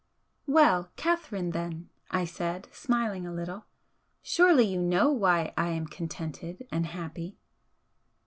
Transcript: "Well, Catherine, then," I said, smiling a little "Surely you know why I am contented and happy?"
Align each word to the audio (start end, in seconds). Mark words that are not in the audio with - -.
"Well, 0.47 0.89
Catherine, 0.95 1.51
then," 1.51 1.89
I 2.09 2.25
said, 2.25 2.67
smiling 2.73 3.27
a 3.27 3.31
little 3.31 3.65
"Surely 4.23 4.65
you 4.65 4.81
know 4.81 5.11
why 5.11 5.53
I 5.55 5.69
am 5.69 5.85
contented 5.85 6.67
and 6.71 6.87
happy?" 6.87 7.37